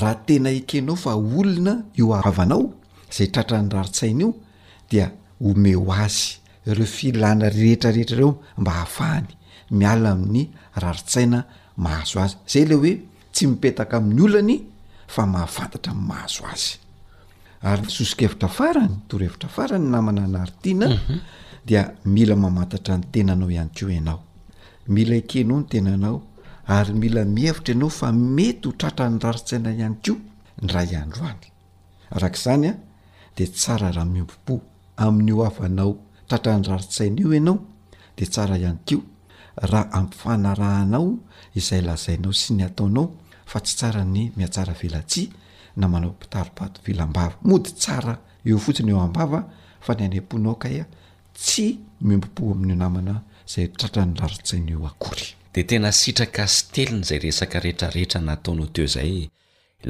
[0.00, 2.64] raha tena ekenao fa olona io avanao
[3.14, 4.28] zay tratra ny raritsaina io
[4.90, 5.06] dia
[5.46, 6.36] omeo azy
[6.74, 9.26] refilana rehetrarehetra reo mba hahafahany
[9.70, 10.44] miala amin'ny
[10.82, 11.40] raritsaina
[11.84, 12.92] mahazo azy zay le hoe
[13.32, 14.52] tsy mipetaka amin'ny olany
[15.14, 16.78] fa mahafantatra ymahazo azyi
[20.74, 21.20] mhm.
[21.68, 24.20] dia mila mamantatra ny tenanao ihany ko ianao
[24.88, 26.22] mila ekenao ny tenanao
[26.66, 30.12] ary mila mievitra anao fa mety hotratrany raritsaina ihany ko
[30.62, 31.26] nrah adro
[32.10, 32.72] ayaakzanya
[33.36, 34.54] de tsara raha mimbompo
[34.96, 35.90] amin'o avanao
[36.28, 37.58] tratran'ny raritsainaio ianao
[38.18, 39.00] de tsara ihany keo
[39.70, 41.06] raha amfanarahanao
[41.60, 43.06] izay lazainao sy ny ataonao
[43.50, 45.28] fa tsy tsara ny miatsara velatsia
[45.76, 48.14] na manao mpitarobato velambava mo dy tsara
[48.46, 49.40] eo fotsiny eo ambava
[49.84, 50.84] fa ny any am-ponao kaia
[51.34, 51.66] tsy
[52.06, 53.14] mimbompo amin'io namana
[53.52, 59.30] zay tratra ny raritsainao akory de tenasitrakastelina zay resak ehetraehetra nataonao teo zay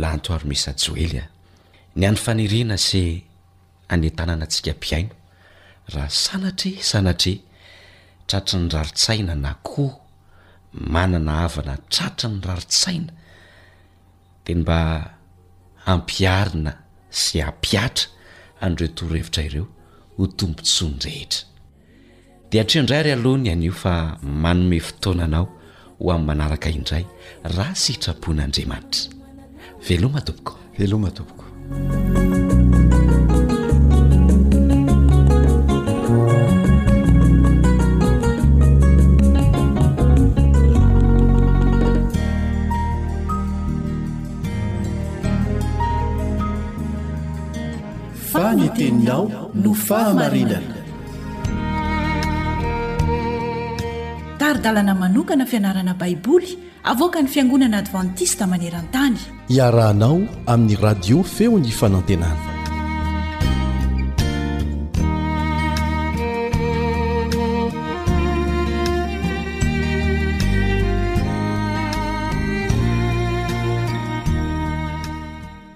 [0.06, 1.22] aoa mis aoeyny
[2.06, 2.90] aaina s
[3.94, 5.17] annana atsika miaino
[5.94, 7.32] raha sanatre sanatre
[8.28, 9.96] tratra ny rarontsaina na koha
[10.94, 13.12] manana avana tratra ny rarotsaina
[14.44, 14.78] deny mba
[15.86, 16.72] hampiarina
[17.10, 18.08] sy ampiatra
[18.60, 19.66] andreo torohevitra ireo
[20.18, 21.44] ho tombontsonyrehetra
[22.50, 25.46] dea atreo ndrayry alohany ianio fa manome fotoananao
[25.98, 27.04] ho amin'ny manaraka indray
[27.56, 29.08] rah syitrapon'andriamanitra
[29.88, 32.47] veloma toboko veloma tompoko
[49.64, 50.76] no fahamarinana
[54.40, 56.50] taridalana manokana fianarana baiboly
[56.92, 59.18] avoka ny fiangonana advantista maneran-tany
[59.58, 60.16] iarahanao
[60.52, 62.44] amin'ny radio feo ny fanantenana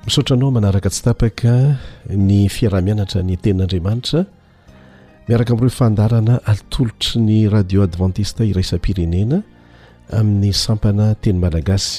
[0.07, 1.53] misaotra anao manaraka tsy tapaka
[2.19, 4.25] ny fiaraha-mianatra ny tenin'andriamanitra
[5.29, 9.39] miaraka amin'ireo fandarana atolotry ny radio adventiste iraisa-pirenena
[10.19, 11.95] amin'ny sampana teny malagasy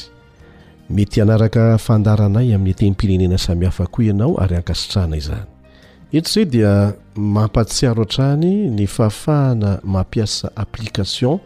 [0.96, 5.48] mety anaraka fandaranay amin'ny teny pirenena samihafa koa ianao ary ankasitrahana izany
[6.16, 6.74] hitsri dia
[7.38, 11.40] mampasiaro an-trany ny fahafahana mampiasa application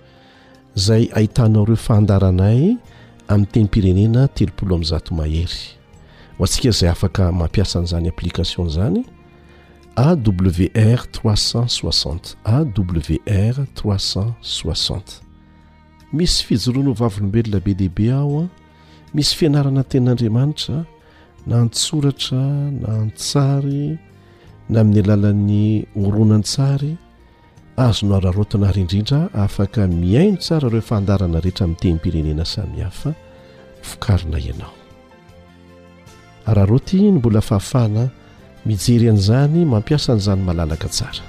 [0.88, 2.62] zay ahitanao reo fandaranay
[3.34, 5.60] amin'ny teny pirenena telopolo amin'ny zato mahery
[6.38, 9.02] ho antsika zay afaka mampiasa n'izany applikation zany
[9.98, 15.22] awr 360 awr 360
[16.14, 18.48] misy fijoroano ho vavolombelona be dihibe ao a
[19.14, 20.86] misy fianarana tenaandriamanitra
[21.48, 22.42] na ntsoratra
[22.82, 23.98] na ntsary
[24.70, 26.94] na amin'ny alalan'ny oronantsary
[27.78, 32.46] azo no ararotona ary indrindra afaka miaino tsara reo efa andarana rehetra amin'ny teny mpirenena
[32.46, 33.10] samihafa
[33.90, 34.77] fokarina ianao
[36.54, 38.10] raha reotiny mbola fahafaana
[38.66, 41.22] mijery an'izany mampiasa an'izany malalaka tsara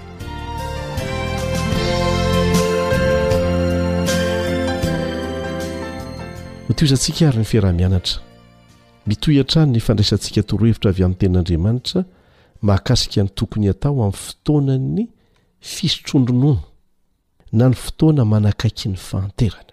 [6.69, 8.19] hotoo izantsika ary ny fira-mianatra
[9.07, 12.01] mitoy hantrany ny fandraisantsika torohevitra avy amin'ny ten'andriamanitra
[12.67, 15.03] mahakasika ny tokony hatao amin'ny fotoana ny
[15.61, 16.61] fisotrondronono
[17.53, 19.73] na ny fotoana manakaiky ny fanterana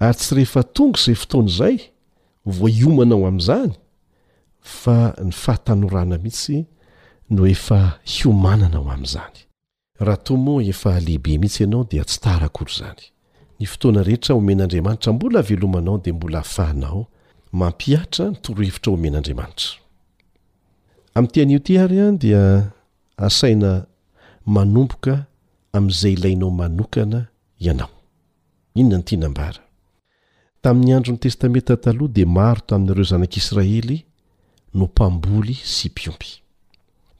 [0.00, 1.76] ary tsy rehefa tongo izay fotoana izay
[2.56, 3.72] vo iomanao amin'izany
[4.66, 6.64] fa ny fahatanorana mihitsy
[7.30, 9.36] no efa hiomanana aho amin'izany
[10.00, 13.04] raha toa moa efa lehibe mihitsy ianao dia tsy tarakoory zany
[13.60, 17.06] ny fotoana rehetra omen'andriamanitra mbola avelomanao dea mbola afahanao
[17.52, 19.70] mampiatra nytorohevitra omen'andriamanitra
[21.14, 22.42] amin'ytian'io ty ary an dia
[23.16, 23.86] asaina
[24.46, 25.26] manomboka
[25.72, 27.26] amn'izay ilainao manokana
[27.66, 27.90] ianao
[28.74, 29.60] inona ny tianambara
[30.62, 34.05] tamin'ny androny testamenta taloha de maro tamin'n'ireo zanak'israely
[34.76, 36.22] no mpamboly sy pimp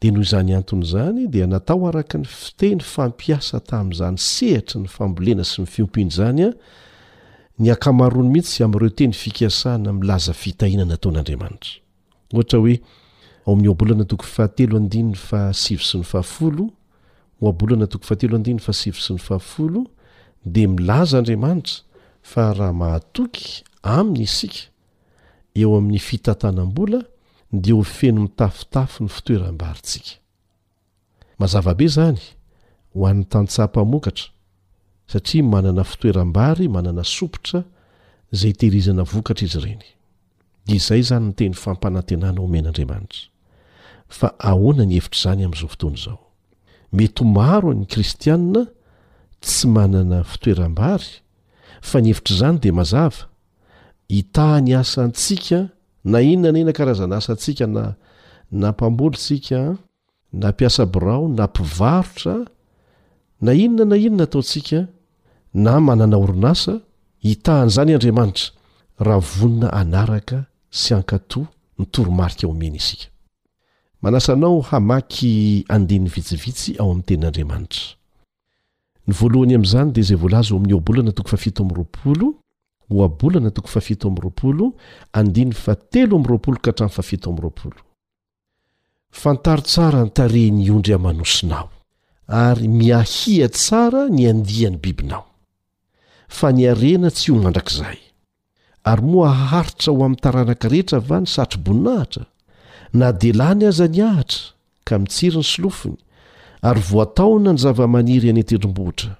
[0.02, 5.62] de noho izany anton'zany di natao araka ny fiteny fampiasa tamin'zany sehatry ny fambolena sy
[5.64, 6.44] ny iompinzayany
[7.56, 11.02] ony mihitsy amreoteny'hesi sy ny ahalo
[13.46, 15.84] abolanatokahatelo adin fa sivy
[19.08, 19.80] sy ny fahafolo
[20.54, 21.84] de milaza andriamanitra
[22.30, 23.46] fa raha mahatoky
[23.96, 24.60] aminy isika
[25.60, 27.00] eo amin'ny fitatanambola
[27.52, 30.16] dea ho feno mitafitafo ny fitoerambarytsika
[31.38, 32.18] mazavabe izany
[32.94, 34.28] ho an'ny tantsaham-pamokatra
[35.06, 37.62] satria manana fitoeram-bary manana sopotra
[38.32, 39.84] izay itehirizana vokatra izy ireny
[40.66, 43.20] dia izay izany ny teny fampanantenana omen'andriamanitra
[44.08, 46.18] fa ahoana ny hevitr'izany amin'izao fotoana izao
[46.92, 48.62] mety omaro ny kristianna
[49.40, 51.10] tsy manana fitoeram-bary
[51.82, 53.26] fa ny hevitr'izany dia mazava
[54.10, 55.62] hitahany asantsika
[56.06, 57.84] na inona na ina karazana asa ntsika na
[58.60, 59.60] na mpambolosika
[60.42, 62.34] na mpiasa brao na mpivarotra
[63.44, 64.78] na inona na inona ataontsika
[65.64, 66.74] na manana orinasa
[67.24, 68.48] hitahan' izany andriamanitra
[69.04, 70.38] raha vonina anaraka
[70.80, 71.46] sy ankatòa
[71.78, 73.06] nitoromarika ao meny isika
[74.02, 75.34] manasanao hamaky
[75.74, 77.82] andean'ny vitsivitsy ao amin'nytenin'andriamanitra
[79.06, 82.28] ny voalohany amin'izany dia zay volazy oamin'ny oabolana toko fafito amin'nroapolo
[89.10, 91.68] fantaro tsara nytareny ondry amanosinao
[92.28, 95.24] ary miahia tsara ny andiany bibinao
[96.28, 97.98] fa niarena tsy o mandrakizay
[98.84, 102.24] ary moaharitra ho amin'ny taranaka rehetra va ny satroboninahitra
[102.92, 104.42] na delany aza nyahitra
[104.84, 105.96] ka mitsiry ny solofiny
[106.62, 109.16] ary voataona ny zava-maniry any entendrom-bohitra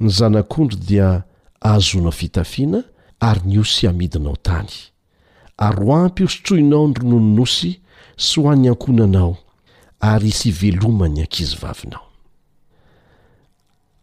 [0.00, 1.24] ny zanak'ondry dia
[1.60, 2.82] ahazona fitafiana
[3.20, 4.68] ary ny osy amidinao tany
[5.56, 7.72] aro ampy osotsoinao ny ronononosy
[8.16, 9.36] sy ho an'ny ankonanao
[10.04, 12.02] ary isy velomany ankizy vavinao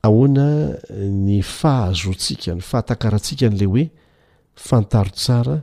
[0.04, 3.86] ahoana ny fahazontsika ny fahatakarantsika n'ley hoe
[4.56, 5.62] fantaro tsara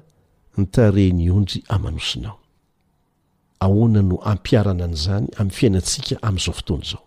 [0.59, 2.39] nytare ny ondry amanosinao
[3.61, 7.05] ahoana no ampiarana an'izany amin'ny fiainatsika amin'izao fotoana izao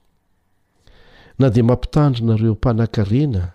[1.39, 3.51] na de mampitandronareo mpana-karena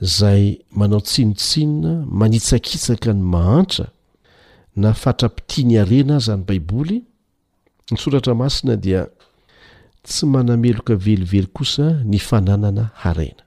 [0.00, 3.88] zay manao tsinotsinona manitsakitsaka ny mahantra
[4.76, 7.02] na fatrapitia ny arena zany baiboly
[7.90, 9.08] ny soratra masina dia
[10.04, 13.42] tsy manameloka velively kosa ny fananana harena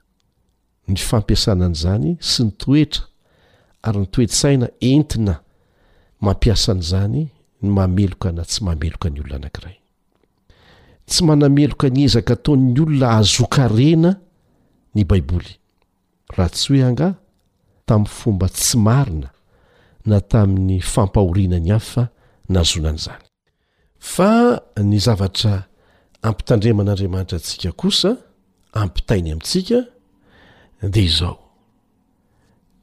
[0.87, 3.03] ny fampiasanan' izany sy ny toetra
[3.87, 5.39] ary ny toetrsaina entina
[6.21, 7.31] mampiasa an'izany
[7.63, 9.77] ny mameloka na tsy mameloka ny olona anakiray
[11.07, 14.17] tsy manameloka ny ezaka taon'ny olona azoka rena
[14.95, 15.60] ny baiboly
[16.37, 17.13] raha tsy hoe hangah
[17.85, 19.29] tamin'ny fomba tsy marina
[20.09, 22.03] na tamin'ny fampahoriana ny hafa
[22.55, 23.23] nazonanyizany
[24.13, 24.29] fa
[24.83, 25.53] ny zavatra
[26.23, 28.15] ampitandreman'andriamanitra antsika kosa
[28.73, 29.79] ampitainy amintsika
[30.93, 31.39] dia izaho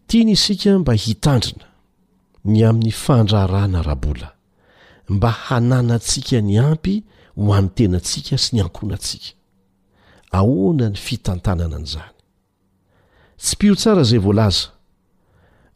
[0.06, 1.66] tiany isika mba hitandrina
[2.44, 4.30] ny amin'ny fandrarana rabola
[5.08, 6.94] mba hanana antsika ny ampy
[7.36, 9.28] ho an'n'tenantsika sy ny ankona antsika
[10.38, 12.17] ahoana ny fitantanana an'izany
[13.38, 14.68] tsy pio tsara zay voalaza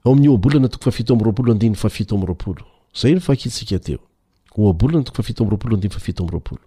[0.05, 2.65] eo amin'ny oabolana toko fa fito amroapolo andiny fafito amroapolo
[3.03, 3.99] zay nofakisika teo
[4.59, 6.61] oabolana toko fafito amropolod fafito amrapolo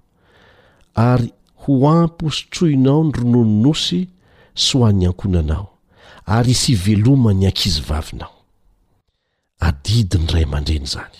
[0.96, 4.08] ary ho ampo sotroinao ny ronononosy
[4.54, 5.68] sho an'ny ankonanao
[6.26, 8.34] ary sy veloma ny ankizy vavinao
[9.60, 11.20] adidi ny ray aman-dreny zany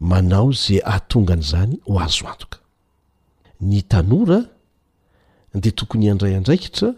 [0.00, 2.58] manao zay atongan'izany ho azo antoka
[3.60, 4.40] ny tanora
[5.54, 6.94] de tokony iandray andraikitra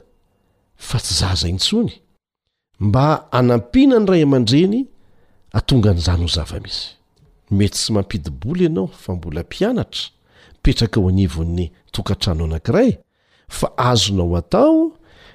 [0.86, 1.92] fa tsy za zay ntsony
[2.80, 3.06] mba
[3.36, 4.80] anampiana any ray aman-dreny
[5.58, 6.86] atonga an'izany ho zava-misy
[7.56, 10.04] mety sy mampidiboly ianao fa mbola mpianatra
[10.54, 11.64] mipetraka ho anivon'ny
[11.94, 12.90] tokatrano anakiray
[13.48, 14.92] fa azonao atao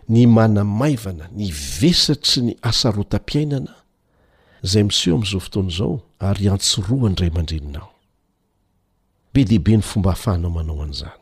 [0.09, 3.73] ny manamaivana ny vesatry ny asarotam-piainana
[4.69, 7.89] zay miseho amin'izao fotoana izao ary antsoroa ny ray aman-dreninao
[9.33, 11.21] be dehibe ny fomba hafahanao manao an'izany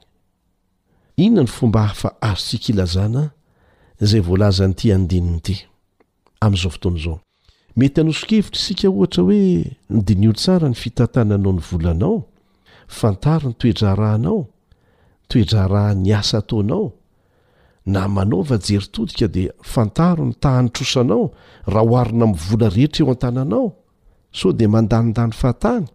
[1.17, 3.23] inona ny fomba hafa azo tsykilazana
[4.01, 5.55] zay volazanyty adininyity
[6.43, 7.19] amn'izao fotoana zao
[7.77, 9.41] mety anosokevitra isika ohatra hoe
[9.93, 12.15] ny diniolo tsara ny fitahntananao ny volanao
[12.99, 14.39] fantaro ny toedraharahanao
[15.29, 16.85] toedraarahany asa ataonao
[17.93, 21.23] na manaovajeritodika dia fantaro ny tahanytrosanao
[21.73, 23.65] raha oarina amin'ny vola rehetra eo an-tananao
[24.39, 25.85] so di mandanindany fahatany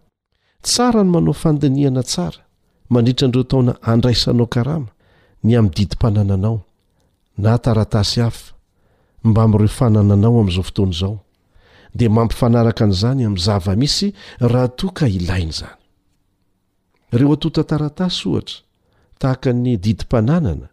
[0.61, 2.41] tsara no manao fandiniana tsara
[2.89, 4.89] mandritra nireo taona andraisanao karama
[5.43, 6.57] ny amndidympanananao
[7.41, 8.53] na taratasy hafa
[9.23, 11.17] mbami'ireo fanana anao amn'izao fotoana izao
[11.99, 14.07] de mampifanaraka an'izany amin'ny zava misy
[14.45, 15.79] raha toa ka ilainy izany
[17.13, 18.59] ireo atota taratasy ohatra
[19.21, 20.67] tahaka ny didim-pananana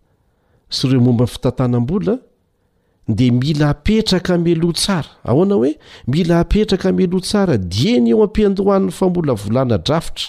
[0.74, 2.14] sy ireo momba ny fitantanam-bola
[3.16, 5.70] de mila apetraka amloha tsara aoana hoe
[6.12, 10.28] mila apetraka amloha tsara dieny eo ampiandohan'ny fambola volana drafitra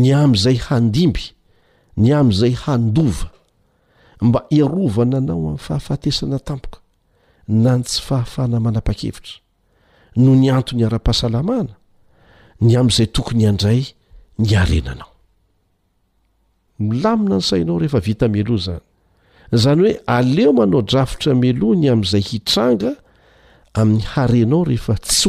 [0.00, 1.24] ny am'izay handimby
[2.02, 3.26] ny am'izay handova
[4.20, 6.78] mba irovananao amin'ny fahafatesana tampoka
[7.48, 9.32] na ny tsy fahafahna manapa-kevitra
[10.16, 11.74] no ny antony ara-pahasalamana
[12.66, 13.82] ny am'izay tokony andray
[16.78, 22.90] ainao reaizayoe aleo manao drafotra meo ny amzay hitranga
[23.80, 25.22] amin'ny haenao ea y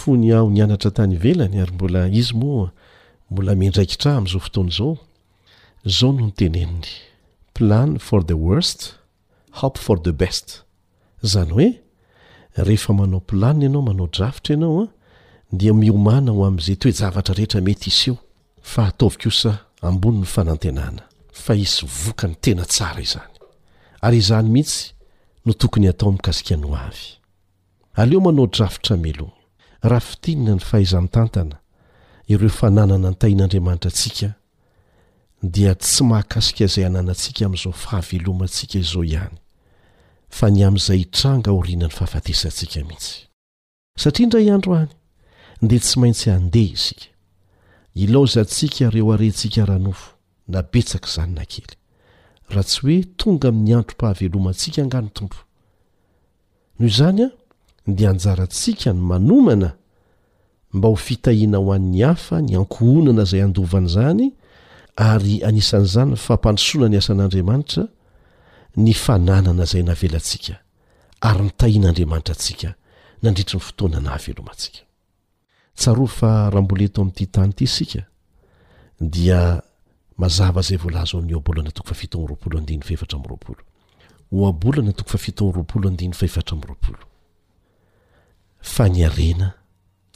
[0.00, 0.78] hoanaohnyanny
[1.58, 2.70] aymbola im
[3.30, 4.96] mbola mindraikitraha amin'izao fotoana izao
[5.84, 6.86] zao no ny teneniny
[7.52, 8.94] plan for the worst
[9.52, 10.62] hope for the best
[11.22, 11.70] zany hoe
[12.56, 14.88] rehefa manao planina ianao manao draftra ianao a
[15.56, 18.16] dia miomana ho amn'izay toe javatra rehetra mety isy eo
[18.62, 21.02] fa ataovykosa ambonin ny fanantenana
[21.32, 23.34] fa isy voka ny tena tsara izany
[24.00, 24.92] ary izany mihitsy
[25.46, 27.06] no tokony atao mikasikany ho avy
[27.94, 29.30] aleo manao draftra melo
[29.82, 31.59] raha fitinina ny fahaizamitantana
[32.32, 34.28] ireo fananana ntayn'andriamanitra atsika
[35.54, 39.36] dia tsy mahakasika izay hananantsika amin'izao fahavelomantsika izao ihany
[40.36, 43.12] fa ny amin'izay itranga orianany fahafatesantsika mihitsy
[44.02, 44.92] satria indray iandro any
[45.62, 47.06] ndea tsy maintsy andeha isika
[48.04, 50.08] ilaozaantsika reo arentsika rahanofo
[50.52, 51.70] na betsaka izany na kely
[52.54, 55.38] raha tsy hoe tonga amin'ny androm-pahavelomantsika angano tompo
[56.78, 57.30] noho izany a
[57.96, 59.70] dea anjarantsika ny manomana
[60.72, 64.32] mba ho fitahiana ho an'ny hafa ny ankohonana zay andovan' zany
[64.96, 67.84] ary anisan'izany ny fampanosona ny asan'andriamanitra
[68.76, 70.54] ny fananana zay navelantsika
[71.20, 72.74] ary ny tahian'andriamanitra antsika
[73.22, 74.86] nandrity ny fotoana na avelomatsikaf
[75.88, 78.06] aha bola eto am'ity tany ity sikadiay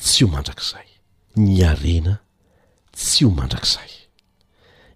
[0.01, 0.87] tsy ho mandrakzay
[1.39, 2.19] nyarena
[2.95, 3.91] tsy ho mandrakzay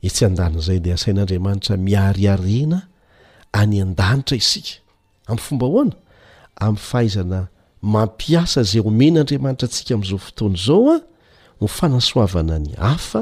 [0.04, 2.78] etsy an-danina zay dia asain'andriamanitra miariarena
[3.60, 4.74] any an-danitra isika
[5.28, 5.96] amin'ny fomba hoana
[6.64, 7.38] amin'ny fahaizana
[7.94, 10.98] mampiasa zay omenaandriamanitra antsika amin'izao fotoana zao a
[11.60, 13.20] ho fanasoavana ny hafa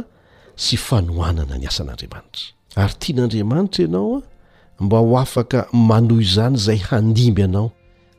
[0.63, 2.49] sy fanohanana ny asan'andriamanitra
[2.83, 4.19] ary tian'andriamanitra ianaoa
[4.81, 7.69] mba ho afaka manoy zany zay handimba ianao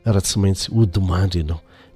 [0.04, 1.60] raha tsy maintsy hodimandry ianao